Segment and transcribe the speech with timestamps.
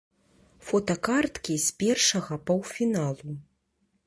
[0.69, 3.39] Фотакарткі з першага паўфіналу.